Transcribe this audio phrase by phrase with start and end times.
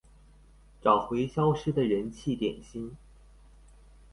[0.81, 2.97] 找回消失的人氣點心